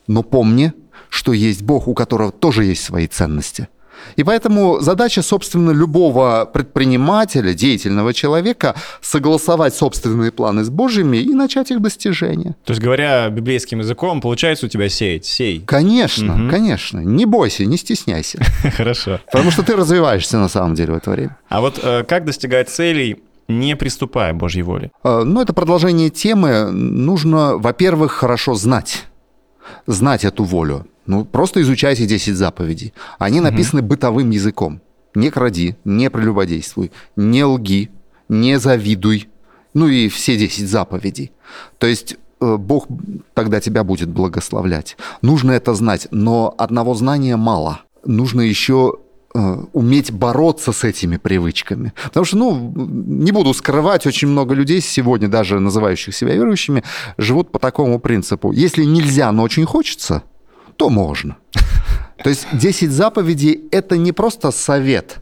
Но 0.07 0.23
помни, 0.23 0.73
что 1.09 1.33
есть 1.33 1.63
Бог, 1.63 1.89
у 1.89 1.95
которого 1.95 2.31
тоже 2.31 2.65
есть 2.65 2.85
свои 2.85 3.07
ценности. 3.07 3.69
И 4.17 4.25
поэтому 4.25 4.81
задача, 4.81 5.23
собственно, 5.23 5.71
любого 5.71 6.49
предпринимателя, 6.53 7.55
деятельного 7.55 8.15
человека 8.15 8.75
согласовать 9.01 9.75
собственные 9.75 10.33
планы 10.33 10.65
с 10.65 10.71
Божьими 10.71 11.17
и 11.17 11.35
начать 11.35 11.71
их 11.71 11.81
достижение. 11.81 12.55
То 12.65 12.73
есть, 12.73 12.83
говоря 12.83 13.29
библейским 13.29 13.81
языком, 13.81 14.21
получается 14.21 14.67
у 14.67 14.69
тебя 14.69 14.89
сеять, 14.89 15.25
сей. 15.25 15.61
Конечно, 15.61 16.35
угу. 16.35 16.51
конечно. 16.51 17.01
Не 17.01 17.27
бойся, 17.27 17.65
не 17.65 17.77
стесняйся. 17.77 18.39
Хорошо. 18.77 19.21
Потому 19.31 19.51
что 19.51 19.63
ты 19.63 19.77
развиваешься 19.77 20.39
на 20.39 20.49
самом 20.49 20.75
деле 20.75 20.95
в 20.95 20.97
это 20.97 21.11
время. 21.11 21.37
А 21.49 21.61
вот 21.61 21.81
э, 21.83 22.05
как 22.05 22.25
достигать 22.25 22.69
целей 22.69 23.23
не 23.49 23.77
приступая 23.77 24.33
Божьей 24.35 24.63
воле? 24.63 24.91
Э, 25.05 25.23
ну, 25.25 25.41
это 25.41 25.53
продолжение 25.53 26.11
темы. 26.11 26.71
Нужно, 26.71 27.57
во-первых, 27.57 28.13
хорошо 28.13 28.55
знать. 28.55 29.05
Знать 29.87 30.25
эту 30.25 30.45
волю. 30.45 30.87
Ну, 31.07 31.25
просто 31.25 31.61
изучайте 31.63 32.07
10 32.07 32.37
заповедей. 32.37 32.93
Они 33.19 33.41
угу. 33.41 33.51
написаны 33.51 33.83
бытовым 33.83 34.31
языком. 34.31 34.81
Не 35.15 35.31
кради, 35.31 35.77
не 35.85 36.09
прелюбодействуй, 36.11 36.91
не 37.17 37.45
лги, 37.45 37.91
не 38.29 38.59
завидуй. 38.59 39.29
Ну 39.75 39.89
и 39.89 40.09
все 40.09 40.37
10 40.37 40.69
заповедей. 40.69 41.33
То 41.79 41.87
есть 41.87 42.17
э, 42.41 42.57
Бог 42.57 42.87
тогда 43.35 43.61
тебя 43.61 43.85
будет 43.85 44.09
благословлять. 44.09 44.97
Нужно 45.21 45.53
это 45.53 45.75
знать, 45.75 46.09
но 46.11 46.55
одного 46.57 46.95
знания 46.95 47.37
мало. 47.37 47.81
Нужно 48.05 48.41
еще 48.41 48.99
э, 49.35 49.57
уметь 49.73 50.13
бороться 50.13 50.73
с 50.73 50.85
этими 50.85 51.17
привычками. 51.19 51.93
Потому 52.05 52.25
что, 52.25 52.37
ну, 52.37 52.73
не 52.75 53.33
буду 53.33 53.53
скрывать, 53.55 54.07
очень 54.07 54.29
много 54.29 54.55
людей 54.55 54.81
сегодня, 54.81 55.29
даже 55.29 55.59
называющих 55.59 56.15
себя 56.15 56.35
верующими, 56.35 56.85
живут 57.19 57.51
по 57.51 57.59
такому 57.59 57.99
принципу. 57.99 58.53
Если 58.53 58.85
нельзя, 58.85 59.31
но 59.33 59.43
очень 59.43 59.65
хочется, 59.65 60.23
то 60.77 60.91
можно. 60.91 61.37
То 62.23 62.31
есть 62.31 62.47
10 62.53 62.91
заповедей– 62.91 63.65
это 63.71 63.97
не 63.97 64.13
просто 64.13 64.51
совет, 64.53 65.21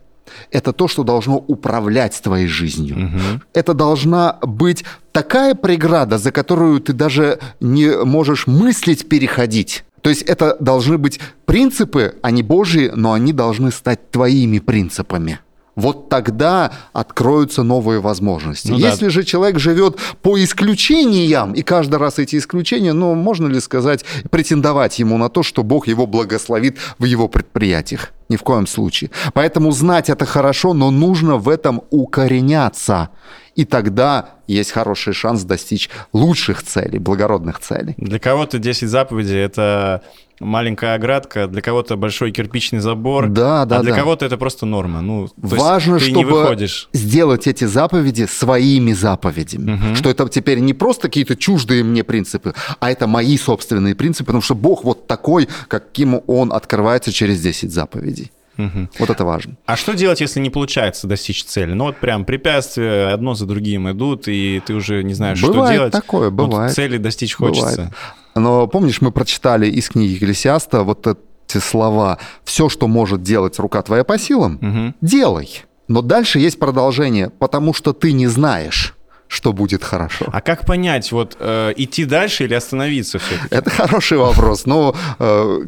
это 0.51 0.73
то, 0.73 0.89
что 0.89 1.03
должно 1.03 1.39
управлять 1.39 2.21
твоей 2.23 2.47
жизнью. 2.47 3.07
Угу. 3.07 3.43
Это 3.55 3.75
должна 3.75 4.39
быть 4.43 4.85
такая 5.13 5.55
преграда, 5.55 6.19
за 6.19 6.31
которую 6.31 6.81
ты 6.81 6.93
даже 6.93 7.39
не 7.61 8.05
можешь 8.05 8.47
мыслить 8.47 9.09
переходить. 9.09 9.85
То 10.03 10.11
есть 10.11 10.23
это 10.23 10.57
должны 10.61 10.99
быть 10.99 11.21
принципы, 11.45 12.15
они 12.23 12.43
Божьи, 12.43 12.91
но 12.95 13.13
они 13.13 13.33
должны 13.33 13.71
стать 13.71 14.11
твоими 14.11 14.59
принципами 14.59 15.41
вот 15.81 16.09
тогда 16.09 16.73
откроются 16.93 17.63
новые 17.63 18.01
возможности. 18.01 18.69
Ну, 18.71 18.79
Если 18.79 19.07
да. 19.07 19.11
же 19.11 19.25
человек 19.25 19.59
живет 19.59 19.97
по 20.23 20.43
исключениям, 20.43 21.53
и 21.53 21.63
каждый 21.63 21.97
раз 21.97 22.19
эти 22.19 22.37
исключения, 22.37 22.93
ну, 22.93 23.15
можно 23.15 23.49
ли 23.49 23.61
сказать, 23.61 24.05
претендовать 24.31 24.99
ему 24.99 25.19
на 25.19 25.29
то, 25.29 25.43
что 25.43 25.63
Бог 25.63 25.89
его 25.89 26.07
благословит 26.07 26.79
в 26.99 27.05
его 27.05 27.29
предприятиях? 27.29 28.13
Ни 28.29 28.37
в 28.37 28.43
коем 28.43 28.67
случае. 28.67 29.11
Поэтому 29.35 29.73
знать 29.73 30.09
это 30.09 30.25
хорошо, 30.25 30.73
но 30.73 30.91
нужно 30.91 31.37
в 31.37 31.49
этом 31.49 31.83
укореняться. 31.91 33.09
И 33.57 33.65
тогда 33.65 34.31
есть 34.47 34.71
хороший 34.71 35.13
шанс 35.13 35.43
достичь 35.43 35.91
лучших 36.13 36.63
целей, 36.63 36.99
благородных 36.99 37.59
целей. 37.59 37.95
Для 37.97 38.19
кого-то 38.19 38.59
10 38.59 38.89
заповедей– 38.89 39.39
это 39.39 40.03
маленькая 40.41 40.95
оградка, 40.95 41.47
для 41.47 41.63
кого-то 41.63 41.97
большой 41.97 42.33
кирпичный 42.33 42.81
забор, 42.81 43.29
да, 43.29 43.65
да, 43.67 43.79
а 43.79 43.83
для 43.83 43.93
да. 43.93 44.01
кого-то 44.01 44.25
это 44.25 44.37
просто 44.37 44.67
норма. 44.67 45.01
Ну, 45.01 45.29
Важно, 45.37 45.99
ты 45.99 46.07
чтобы 46.07 46.19
не 46.19 46.25
выходишь. 46.25 46.89
сделать 46.93 47.47
эти 47.47 47.65
заповеди 47.65 48.27
своими 48.27 48.93
заповедями. 48.93 49.75
Угу. 49.75 49.97
Что 49.97 50.11
это 50.11 50.29
теперь 50.29 50.59
не 50.59 50.75
просто 50.75 51.03
какие-то 51.09 51.37
чуждые 51.37 51.85
мне 51.85 52.03
принципы, 52.03 52.55
а 52.81 52.91
это 52.91 53.07
мои 53.07 53.37
собственные 53.37 53.95
принципы, 53.95 54.27
потому 54.27 54.43
что 54.43 54.55
Бог 54.55 54.83
вот 54.85 55.07
такой, 55.07 55.49
каким 55.69 56.21
Он 56.27 56.53
открывается 56.53 57.13
через 57.13 57.41
10 57.41 57.73
заповедей. 57.73 58.33
Угу. 58.59 58.89
Вот 58.99 59.11
это 59.11 59.25
важно. 59.25 59.57
А 59.67 59.77
что 59.77 59.95
делать, 59.95 60.21
если 60.21 60.41
не 60.41 60.51
получается 60.51 61.07
достичь 61.07 61.45
цели? 61.45 61.73
Ну 61.73 61.85
вот 61.85 61.97
прям 61.97 62.25
препятствия 62.25 63.09
одно 63.13 63.35
за 63.35 63.47
другим 63.47 63.91
идут, 63.91 64.29
и 64.29 64.63
ты 64.65 64.75
уже 64.75 65.03
не 65.03 65.15
знаешь, 65.15 65.41
бывает 65.41 65.67
что 65.67 65.73
делать. 65.73 65.93
такое, 65.93 66.31
бывает. 66.31 66.71
Вот 66.71 66.75
цели 66.75 66.99
достичь 66.99 67.35
хочется. 67.35 67.77
Бывает. 67.77 67.93
Но 68.35 68.67
помнишь, 68.67 69.01
мы 69.01 69.11
прочитали 69.11 69.67
из 69.67 69.89
книги 69.89 70.13
Екклесиаста 70.13 70.83
вот 70.83 71.07
эти 71.07 71.59
слова 71.59 72.19
«все, 72.45 72.69
что 72.69 72.87
может 72.89 73.23
делать 73.23 73.59
рука 73.59 73.83
твоя 73.83 74.05
по 74.05 74.19
силам, 74.19 74.57
угу. 74.57 74.95
делай». 75.01 75.65
Но 75.89 76.03
дальше 76.03 76.39
есть 76.39 76.59
продолжение, 76.59 77.31
потому 77.31 77.75
что 77.75 77.93
ты 77.93 78.13
не 78.13 78.29
знаешь 78.29 78.95
что 79.31 79.53
будет 79.53 79.85
хорошо. 79.85 80.27
А 80.33 80.41
как 80.41 80.67
понять, 80.67 81.13
вот 81.13 81.37
э, 81.39 81.73
идти 81.77 82.05
дальше 82.05 82.45
или 82.45 82.55
остановиться 82.55 83.21
все-таки? 83.21 83.55
Это 83.55 83.71
хороший 83.71 84.19
вопрос. 84.19 84.67
Но 84.67 84.93
э, 85.21 85.67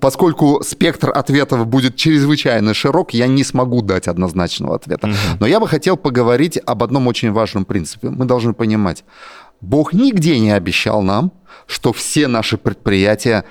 поскольку 0.00 0.62
спектр 0.64 1.10
ответов 1.14 1.66
будет 1.66 1.96
чрезвычайно 1.96 2.72
широк, 2.74 3.12
я 3.12 3.26
не 3.26 3.44
смогу 3.44 3.82
дать 3.82 4.08
однозначного 4.08 4.76
ответа. 4.76 5.08
Угу. 5.08 5.16
Но 5.40 5.46
я 5.46 5.60
бы 5.60 5.68
хотел 5.68 5.98
поговорить 5.98 6.58
об 6.64 6.82
одном 6.82 7.06
очень 7.06 7.32
важном 7.32 7.64
принципе. 7.64 8.08
Мы 8.08 8.24
должны 8.24 8.54
понимать, 8.54 9.04
Бог 9.62 9.92
нигде 9.92 10.38
не 10.38 10.50
обещал 10.50 11.02
нам, 11.02 11.32
что 11.66 11.92
все 11.92 12.28
наши 12.28 12.58
предприятия 12.58 13.44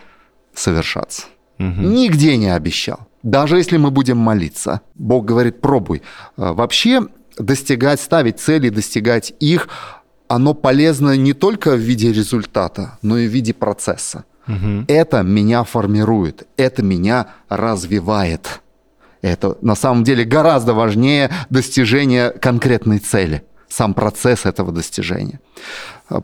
совершатся. 0.54 1.24
Угу. 1.58 1.82
Нигде 1.82 2.38
не 2.38 2.54
обещал. 2.54 3.08
Даже 3.24 3.58
если 3.58 3.78
мы 3.78 3.92
будем 3.92 4.18
молиться. 4.18 4.82
Бог 4.96 5.26
говорит, 5.26 5.62
пробуй. 5.62 6.02
А, 6.38 6.54
вообще 6.54 7.02
достигать, 7.38 8.02
ставить 8.02 8.40
цели, 8.40 8.70
достигать 8.70 9.34
их, 9.40 9.70
оно 10.28 10.54
полезно 10.54 11.16
не 11.18 11.34
только 11.34 11.76
в 11.76 11.80
виде 11.80 12.12
результата, 12.12 12.98
но 13.02 13.18
и 13.18 13.28
в 13.28 13.32
виде 13.32 13.54
процесса. 13.54 14.26
Угу. 14.48 14.86
Это 14.88 15.22
меня 15.22 15.64
формирует, 15.64 16.48
это 16.58 16.84
меня 16.84 17.28
развивает. 17.48 18.62
Это 19.22 19.58
на 19.62 19.76
самом 19.76 20.04
деле 20.04 20.26
гораздо 20.26 20.74
важнее 20.74 21.30
достижения 21.50 22.32
конкретной 22.32 22.98
цели, 22.98 23.44
сам 23.72 23.94
процесс 23.94 24.46
этого 24.46 24.72
достижения. 24.72 25.40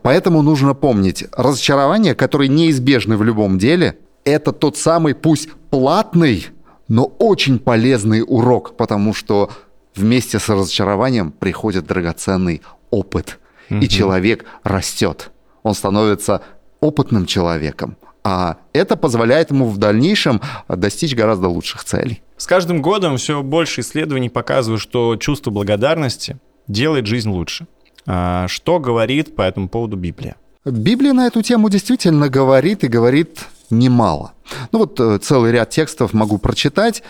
Поэтому 0.02 0.42
нужно 0.42 0.74
помнить, 0.74 1.24
разочарование, 1.32 2.14
которое 2.14 2.48
неизбежны 2.48 3.16
в 3.16 3.22
любом 3.22 3.58
деле, 3.58 3.98
это 4.24 4.52
тот 4.52 4.76
самый, 4.76 5.14
пусть 5.14 5.48
платный, 5.70 6.46
но 6.88 7.04
очень 7.04 7.58
полезный 7.58 8.22
урок, 8.26 8.76
потому 8.76 9.14
что 9.14 9.50
вместе 9.94 10.38
с 10.38 10.48
разочарованием 10.48 11.32
приходит 11.32 11.86
драгоценный 11.86 12.62
опыт, 12.90 13.38
угу. 13.70 13.80
и 13.80 13.88
человек 13.88 14.44
растет. 14.62 15.30
Он 15.62 15.74
становится 15.74 16.42
опытным 16.80 17.26
человеком, 17.26 17.96
а 18.22 18.58
это 18.74 18.96
позволяет 18.96 19.50
ему 19.50 19.66
в 19.68 19.78
дальнейшем 19.78 20.42
достичь 20.68 21.14
гораздо 21.14 21.48
лучших 21.48 21.84
целей. 21.84 22.22
С 22.36 22.46
каждым 22.46 22.82
годом 22.82 23.16
все 23.16 23.42
больше 23.42 23.80
исследований 23.80 24.28
показывают, 24.28 24.82
что 24.82 25.16
чувство 25.16 25.50
благодарности 25.50 26.38
делает 26.68 27.06
жизнь 27.06 27.30
лучше. 27.30 27.66
А, 28.06 28.46
что 28.48 28.78
говорит 28.78 29.34
по 29.34 29.42
этому 29.42 29.68
поводу 29.68 29.96
Библия? 29.96 30.36
Библия 30.64 31.12
на 31.12 31.26
эту 31.26 31.42
тему 31.42 31.68
действительно 31.70 32.28
говорит 32.28 32.84
и 32.84 32.88
говорит 32.88 33.40
немало. 33.70 34.32
Ну 34.72 34.80
вот 34.80 35.00
э, 35.00 35.18
целый 35.18 35.52
ряд 35.52 35.70
текстов 35.70 36.12
могу 36.12 36.38
прочитать, 36.38 37.02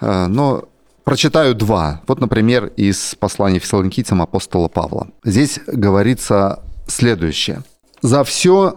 э, 0.00 0.26
но 0.26 0.68
Прочитаю 1.04 1.54
два. 1.54 2.00
Вот, 2.06 2.18
например, 2.18 2.72
из 2.78 3.14
послания 3.14 3.58
фессалоникийцам 3.58 4.22
апостола 4.22 4.68
Павла. 4.68 5.08
Здесь 5.22 5.60
говорится 5.66 6.62
следующее. 6.88 7.62
«За 8.00 8.24
все 8.24 8.76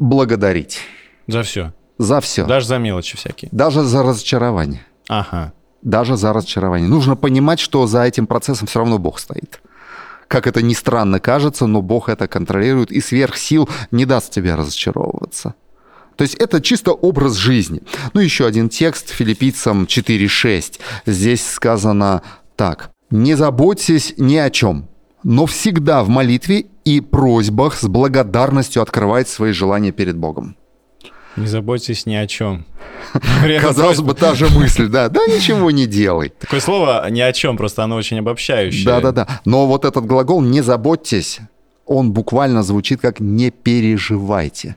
благодарить». 0.00 0.78
За 1.26 1.42
все? 1.42 1.74
За 1.98 2.20
все. 2.22 2.46
Даже 2.46 2.66
за 2.66 2.78
мелочи 2.78 3.16
всякие? 3.16 3.50
Даже 3.52 3.82
за 3.82 4.02
разочарование. 4.02 4.86
Ага. 5.08 5.52
Даже 5.82 6.16
за 6.16 6.32
разочарование. 6.32 6.88
Нужно 6.88 7.14
понимать, 7.14 7.60
что 7.60 7.86
за 7.86 8.04
этим 8.04 8.26
процессом 8.26 8.66
все 8.66 8.78
равно 8.78 8.98
Бог 8.98 9.18
стоит. 9.18 9.60
Как 10.28 10.46
это 10.46 10.62
ни 10.62 10.74
странно 10.74 11.20
кажется, 11.20 11.66
но 11.66 11.82
Бог 11.82 12.08
это 12.08 12.26
контролирует 12.26 12.90
и 12.90 13.00
сверх 13.00 13.36
сил 13.36 13.68
не 13.90 14.04
даст 14.04 14.32
тебе 14.32 14.54
разочаровываться. 14.54 15.54
То 16.16 16.22
есть 16.22 16.34
это 16.34 16.60
чисто 16.60 16.92
образ 16.92 17.34
жизни. 17.34 17.82
Ну, 18.14 18.20
еще 18.20 18.46
один 18.46 18.68
текст 18.68 19.10
филиппийцам 19.10 19.84
4.6. 19.84 20.80
Здесь 21.04 21.46
сказано 21.46 22.22
так. 22.56 22.90
«Не 23.10 23.34
заботьтесь 23.36 24.14
ни 24.16 24.36
о 24.36 24.50
чем, 24.50 24.88
но 25.22 25.46
всегда 25.46 26.02
в 26.02 26.08
молитве 26.08 26.66
и 26.84 27.00
просьбах 27.00 27.74
с 27.76 27.84
благодарностью 27.84 28.82
открывайте 28.82 29.30
свои 29.30 29.52
желания 29.52 29.92
перед 29.92 30.16
Богом». 30.16 30.56
Не 31.36 31.46
заботьтесь 31.46 32.06
ни 32.06 32.14
о 32.14 32.26
чем. 32.26 32.64
Казалось 33.60 34.00
бы, 34.00 34.14
та 34.14 34.34
же 34.34 34.48
мысль, 34.48 34.88
да. 34.88 35.08
Да 35.08 35.20
ничего 35.26 35.70
не 35.70 35.86
делай. 35.86 36.30
Такое 36.30 36.60
слово 36.60 37.06
ни 37.10 37.20
о 37.20 37.32
чем, 37.32 37.56
просто 37.56 37.84
оно 37.84 37.96
очень 37.96 38.18
обобщающее. 38.18 38.84
Да-да-да. 38.84 39.40
Но 39.44 39.66
вот 39.66 39.84
этот 39.84 40.06
глагол 40.06 40.40
«не 40.40 40.62
заботьтесь», 40.62 41.40
он 41.84 42.12
буквально 42.12 42.62
звучит 42.62 43.00
как 43.00 43.20
«не 43.20 43.50
переживайте». 43.50 44.76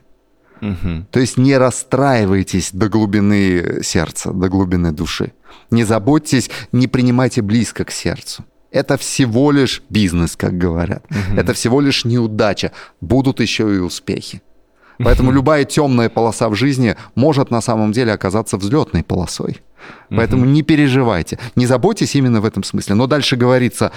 Угу. 0.60 1.06
То 1.10 1.20
есть 1.20 1.38
не 1.38 1.56
расстраивайтесь 1.56 2.70
до 2.72 2.88
глубины 2.88 3.82
сердца, 3.82 4.30
до 4.32 4.48
глубины 4.48 4.92
души. 4.92 5.32
Не 5.70 5.84
заботьтесь, 5.84 6.50
не 6.72 6.86
принимайте 6.86 7.40
близко 7.40 7.84
к 7.84 7.90
сердцу. 7.90 8.44
Это 8.70 8.96
всего 8.96 9.50
лишь 9.50 9.82
бизнес, 9.88 10.36
как 10.36 10.56
говорят. 10.58 11.04
Угу. 11.10 11.40
Это 11.40 11.54
всего 11.54 11.80
лишь 11.80 12.04
неудача. 12.04 12.72
Будут 13.00 13.40
еще 13.40 13.74
и 13.74 13.78
успехи. 13.78 14.42
Поэтому 15.04 15.32
любая 15.32 15.64
темная 15.64 16.08
полоса 16.08 16.48
в 16.48 16.54
жизни 16.54 16.96
может 17.14 17.50
на 17.50 17.60
самом 17.60 17.92
деле 17.92 18.12
оказаться 18.12 18.56
взлетной 18.56 19.02
полосой. 19.02 19.58
Поэтому 20.10 20.44
не 20.44 20.62
переживайте. 20.62 21.38
Не 21.56 21.66
заботьтесь 21.66 22.14
именно 22.14 22.40
в 22.40 22.44
этом 22.44 22.64
смысле. 22.64 22.94
Но 22.94 23.06
дальше 23.06 23.36
говорится, 23.36 23.92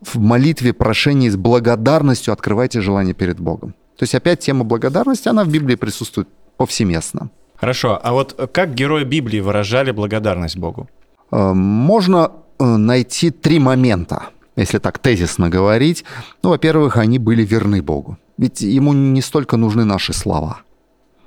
в 0.00 0.18
молитве, 0.18 0.72
прошении 0.72 1.28
с 1.28 1.36
благодарностью 1.36 2.32
открывайте 2.32 2.80
желание 2.80 3.14
перед 3.14 3.40
Богом. 3.40 3.74
То 3.96 4.04
есть 4.04 4.14
опять 4.14 4.40
тема 4.40 4.64
благодарности, 4.64 5.28
она 5.28 5.44
в 5.44 5.48
Библии 5.48 5.76
присутствует 5.76 6.28
повсеместно. 6.56 7.30
Хорошо, 7.56 7.98
а 8.02 8.12
вот 8.12 8.50
как 8.52 8.74
герои 8.74 9.04
Библии 9.04 9.40
выражали 9.40 9.90
благодарность 9.90 10.56
Богу? 10.56 10.88
Э, 11.32 11.52
можно 11.52 12.30
э, 12.58 12.64
найти 12.64 13.30
три 13.30 13.58
момента, 13.58 14.28
если 14.58 14.78
так 14.78 14.98
тезисно 14.98 15.48
говорить. 15.48 16.04
Ну, 16.42 16.50
во-первых, 16.50 16.96
они 16.96 17.18
были 17.18 17.44
верны 17.44 17.80
Богу. 17.82 18.18
Ведь 18.36 18.60
ему 18.60 18.92
не 18.92 19.22
столько 19.22 19.56
нужны 19.56 19.84
наши 19.84 20.12
слова. 20.12 20.60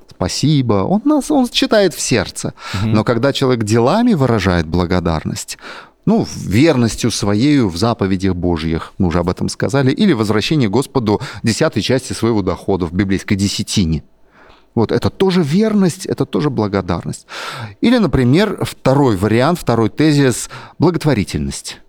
Спасибо. 0.10 0.84
Он 0.84 1.02
нас 1.06 1.32
он 1.32 1.48
читает 1.50 1.94
в 1.94 2.02
сердце. 2.02 2.54
Угу. 2.76 2.90
Но 2.90 3.04
когда 3.04 3.34
человек 3.34 3.64
делами 3.64 4.14
выражает 4.14 4.68
благодарность, 4.68 5.58
ну, 6.06 6.28
верностью 6.36 7.12
своей 7.12 7.62
в 7.62 7.78
заповедях 7.78 8.36
Божьих, 8.36 8.94
мы 8.98 9.08
уже 9.08 9.20
об 9.20 9.30
этом 9.30 9.50
сказали, 9.50 9.92
или 9.92 10.14
возвращение 10.14 10.70
Господу 10.70 11.22
десятой 11.44 11.82
части 11.82 12.14
своего 12.14 12.42
дохода 12.42 12.86
в 12.86 12.94
библейской 12.94 13.36
десятине. 13.36 14.04
Вот 14.74 14.92
это 14.92 15.10
тоже 15.10 15.44
верность, 15.44 16.06
это 16.06 16.26
тоже 16.26 16.50
благодарность. 16.50 17.28
Или, 17.82 17.98
например, 17.98 18.64
второй 18.64 19.16
вариант, 19.16 19.60
второй 19.60 19.90
тезис– 19.90 20.50
благотворительность. 20.80 21.82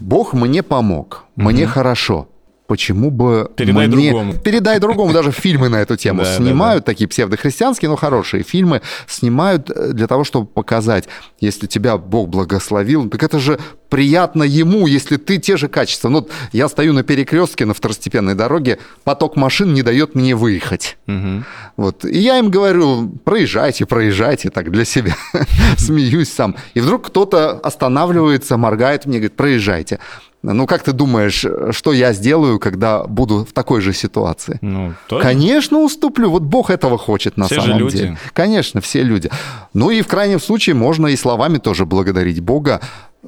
Бог 0.00 0.34
мне 0.34 0.62
помог, 0.62 1.24
мне 1.36 1.64
угу. 1.64 1.72
хорошо– 1.72 2.28
почему 2.68 3.10
бы 3.10 3.50
Передай 3.56 3.88
мне... 3.88 4.10
другому. 4.10 4.34
Передай 4.34 4.78
другому. 4.78 5.12
Даже 5.12 5.32
фильмы 5.32 5.70
на 5.70 5.76
эту 5.76 5.96
тему 5.96 6.24
снимают, 6.36 6.84
такие 6.84 7.08
псевдохристианские, 7.08 7.88
но 7.88 7.96
хорошие 7.96 8.42
фильмы 8.44 8.82
снимают 9.08 9.70
э, 9.70 9.92
для 9.94 10.06
того, 10.06 10.22
чтобы 10.22 10.46
показать, 10.46 11.08
если 11.40 11.66
тебя 11.66 11.96
Бог 11.96 12.28
благословил, 12.28 13.08
так 13.08 13.22
это 13.22 13.40
же 13.40 13.58
приятно 13.88 14.42
ему, 14.42 14.86
если 14.86 15.16
ты 15.16 15.38
те 15.38 15.56
же 15.56 15.68
качества. 15.68 16.10
Ну, 16.10 16.28
я 16.52 16.68
стою 16.68 16.92
на 16.92 17.02
перекрестке 17.02 17.64
на 17.64 17.72
второстепенной 17.72 18.34
дороге, 18.34 18.78
поток 19.02 19.36
машин 19.36 19.72
не 19.72 19.82
дает 19.82 20.14
мне 20.14 20.36
выехать. 20.36 20.98
Угу. 21.06 21.44
Вот. 21.78 22.04
И 22.04 22.18
я 22.18 22.38
им 22.38 22.50
говорю, 22.50 23.08
проезжайте, 23.24 23.86
проезжайте, 23.86 24.50
так 24.50 24.70
для 24.70 24.84
себя. 24.84 25.16
Смеюсь 25.78 26.30
сам. 26.30 26.54
И 26.74 26.80
вдруг 26.80 27.06
кто-то 27.06 27.52
останавливается, 27.52 28.58
моргает 28.58 29.06
мне, 29.06 29.18
говорит, 29.18 29.36
проезжайте. 29.36 30.00
Ну, 30.42 30.66
как 30.66 30.82
ты 30.84 30.92
думаешь, 30.92 31.44
что 31.72 31.92
я 31.92 32.12
сделаю, 32.12 32.58
когда 32.60 33.04
буду 33.04 33.44
в 33.44 33.52
такой 33.52 33.80
же 33.80 33.92
ситуации? 33.92 34.58
Ну, 34.60 34.94
тоже. 35.08 35.22
Конечно, 35.22 35.80
уступлю. 35.80 36.30
Вот 36.30 36.42
Бог 36.42 36.70
этого 36.70 36.96
хочет 36.96 37.36
на 37.36 37.46
все 37.46 37.56
самом 37.56 37.72
же 37.72 37.78
люди. 37.78 37.98
деле. 37.98 38.18
Конечно, 38.32 38.80
все 38.80 39.02
люди. 39.02 39.30
Ну 39.74 39.90
и 39.90 40.00
в 40.00 40.06
крайнем 40.06 40.40
случае 40.40 40.74
можно 40.74 41.08
и 41.08 41.16
словами 41.16 41.58
тоже 41.58 41.86
благодарить 41.86 42.40
Бога, 42.40 42.80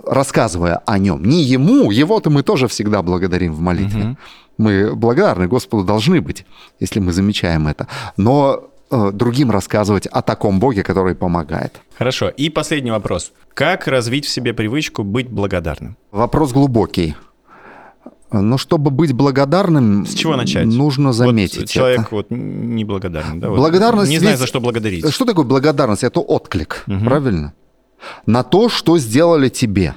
рассказывая 0.07 0.83
о 0.87 0.99
нем. 0.99 1.25
Не 1.25 1.42
ему, 1.42 1.90
его-то 1.90 2.31
мы 2.31 2.42
тоже 2.42 2.68
всегда 2.68 3.03
благодарим 3.03 3.55
в 3.55 3.61
молитве. 3.61 4.03
Угу. 4.03 4.16
Мы 4.59 4.94
благодарны 4.94 5.49
Господу 5.49 5.85
должны 5.85 6.20
быть, 6.20 6.44
если 6.81 7.01
мы 7.01 7.12
замечаем 7.12 7.66
это. 7.66 7.88
Но 8.16 8.70
Э, 8.92 9.12
другим 9.12 9.53
рассказывать 9.53 10.07
о 10.07 10.20
таком 10.20 10.59
Боге, 10.59 10.83
который 10.83 11.14
помогает. 11.14 11.81
Хорошо. 11.96 12.29
И 12.29 12.50
последний 12.50 12.90
вопрос. 12.90 13.33
Как 13.55 13.87
развить 13.87 14.26
в 14.26 14.29
себе 14.29 14.53
привычку 14.53 15.05
быть 15.05 15.29
благодарным? 15.29 15.96
Вопрос 16.11 16.53
глубокий. 16.53 17.14
Но 18.33 18.59
чтобы 18.59 18.90
быть 18.90 19.12
благодарным, 19.12 20.07
с 20.07 20.14
чего 20.14 20.37
начать? 20.37 20.66
Нужно 20.66 21.12
заметить. 21.12 21.61
Вот 21.61 21.68
человек 21.68 22.00
это. 22.00 22.09
вот 22.11 22.26
неблагодарный, 22.31 23.40
да? 23.40 23.50
Благодарность. 23.50 24.09
Вот, 24.09 24.12
не 24.12 24.18
знаю, 24.18 24.37
за 24.37 24.46
что 24.46 24.61
благодарить. 24.61 25.09
Что 25.09 25.24
такое 25.24 25.44
благодарность? 25.44 26.03
Это 26.03 26.20
отклик, 26.20 26.83
угу. 26.88 27.05
правильно? 27.05 27.55
На 28.26 28.42
то, 28.42 28.68
что 28.68 28.98
сделали 28.98 29.48
тебе. 29.48 29.94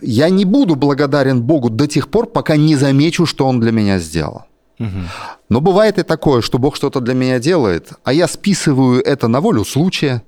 Я 0.00 0.30
не 0.30 0.44
буду 0.46 0.74
благодарен 0.74 1.42
Богу 1.42 1.68
до 1.68 1.86
тех 1.86 2.08
пор, 2.08 2.26
пока 2.26 2.56
не 2.56 2.76
замечу, 2.76 3.26
что 3.26 3.46
Он 3.46 3.60
для 3.60 3.72
меня 3.72 3.98
сделал. 3.98 4.47
Но 5.48 5.60
бывает 5.60 5.98
и 5.98 6.02
такое, 6.02 6.42
что 6.42 6.58
Бог 6.58 6.76
что-то 6.76 7.00
для 7.00 7.14
меня 7.14 7.38
делает, 7.38 7.92
а 8.04 8.12
я 8.12 8.28
списываю 8.28 9.02
это 9.02 9.28
на 9.28 9.40
волю 9.40 9.64
случая, 9.64 10.22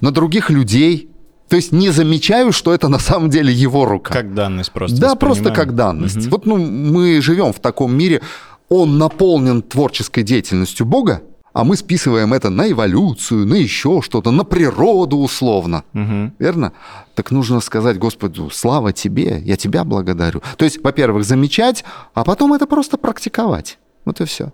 на 0.00 0.10
других 0.10 0.50
людей, 0.50 1.10
то 1.48 1.56
есть 1.56 1.72
не 1.72 1.90
замечаю, 1.90 2.52
что 2.52 2.74
это 2.74 2.88
на 2.88 2.98
самом 2.98 3.30
деле 3.30 3.52
его 3.52 3.84
рука. 3.84 4.12
Как 4.12 4.34
данность 4.34 4.72
просто. 4.72 5.00
Да, 5.00 5.14
просто 5.14 5.50
как 5.52 5.74
данность. 5.74 6.26
Угу. 6.26 6.30
Вот 6.30 6.46
ну, 6.46 6.56
мы 6.56 7.20
живем 7.20 7.52
в 7.52 7.60
таком 7.60 7.96
мире, 7.96 8.22
он 8.68 8.98
наполнен 8.98 9.62
творческой 9.62 10.24
деятельностью 10.24 10.86
Бога, 10.86 11.22
а 11.52 11.64
мы 11.64 11.76
списываем 11.76 12.34
это 12.34 12.50
на 12.50 12.70
эволюцию, 12.70 13.46
на 13.46 13.54
еще 13.54 14.02
что-то, 14.02 14.30
на 14.30 14.44
природу 14.44 15.18
условно. 15.18 15.84
Угу. 15.94 16.32
Верно? 16.38 16.72
Так 17.14 17.30
нужно 17.30 17.60
сказать 17.60 17.98
Господу, 17.98 18.50
слава 18.50 18.92
тебе, 18.92 19.40
я 19.44 19.56
тебя 19.56 19.84
благодарю. 19.84 20.42
То 20.58 20.64
есть, 20.64 20.82
во-первых, 20.82 21.24
замечать, 21.24 21.84
а 22.12 22.24
потом 22.24 22.52
это 22.52 22.66
просто 22.66 22.98
практиковать. 22.98 23.78
Вот 24.06 24.20
и 24.22 24.24
все. 24.24 24.52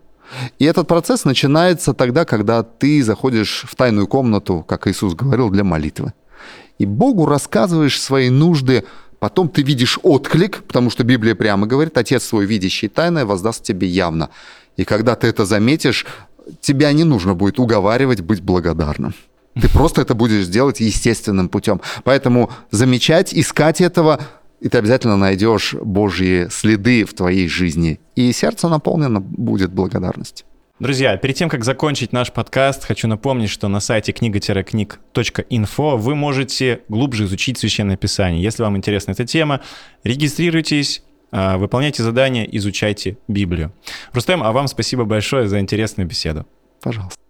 И 0.58 0.64
этот 0.64 0.88
процесс 0.88 1.24
начинается 1.24 1.92
тогда, 1.94 2.24
когда 2.24 2.62
ты 2.62 3.02
заходишь 3.04 3.64
в 3.68 3.76
тайную 3.76 4.08
комнату, 4.08 4.64
как 4.66 4.88
Иисус 4.88 5.14
говорил, 5.14 5.50
для 5.50 5.62
молитвы. 5.62 6.12
И 6.78 6.86
Богу 6.86 7.26
рассказываешь 7.26 8.00
свои 8.00 8.30
нужды, 8.30 8.84
потом 9.18 9.48
ты 9.48 9.62
видишь 9.62 10.00
отклик, 10.02 10.64
потому 10.64 10.90
что 10.90 11.04
Библия 11.04 11.34
прямо 11.34 11.66
говорит, 11.66 11.96
Отец 11.96 12.24
свой, 12.24 12.46
видящий 12.46 12.88
тайное, 12.88 13.24
воздаст 13.24 13.62
тебе 13.62 13.86
явно. 13.86 14.30
И 14.76 14.84
когда 14.84 15.14
ты 15.14 15.28
это 15.28 15.44
заметишь, 15.44 16.06
тебя 16.60 16.92
не 16.92 17.04
нужно 17.04 17.34
будет 17.34 17.60
уговаривать 17.60 18.22
быть 18.22 18.40
благодарным. 18.40 19.14
Ты 19.60 19.68
просто 19.68 20.00
это 20.00 20.14
будешь 20.14 20.46
делать 20.46 20.80
естественным 20.80 21.50
путем. 21.50 21.82
Поэтому 22.04 22.50
замечать, 22.70 23.34
искать 23.34 23.82
этого, 23.82 24.18
и 24.62 24.68
ты 24.68 24.78
обязательно 24.78 25.16
найдешь 25.16 25.74
Божьи 25.74 26.46
следы 26.48 27.04
в 27.04 27.14
твоей 27.14 27.48
жизни. 27.48 27.98
И 28.14 28.32
сердце 28.32 28.68
наполнено 28.68 29.20
будет 29.20 29.72
благодарностью. 29.72 30.46
Друзья, 30.78 31.16
перед 31.16 31.36
тем, 31.36 31.48
как 31.48 31.64
закончить 31.64 32.12
наш 32.12 32.32
подкаст, 32.32 32.84
хочу 32.84 33.08
напомнить, 33.08 33.50
что 33.50 33.68
на 33.68 33.80
сайте 33.80 34.12
книга-книг.инфо 34.12 35.96
вы 35.96 36.14
можете 36.14 36.80
глубже 36.88 37.24
изучить 37.24 37.58
Священное 37.58 37.96
Писание. 37.96 38.42
Если 38.42 38.62
вам 38.62 38.76
интересна 38.76 39.12
эта 39.12 39.24
тема, 39.24 39.60
регистрируйтесь, 40.04 41.02
а, 41.32 41.58
выполняйте 41.58 42.02
задания, 42.02 42.44
изучайте 42.44 43.18
Библию. 43.26 43.72
Рустем, 44.12 44.42
а 44.42 44.52
вам 44.52 44.68
спасибо 44.68 45.04
большое 45.04 45.48
за 45.48 45.58
интересную 45.60 46.08
беседу. 46.08 46.46
Пожалуйста. 46.80 47.21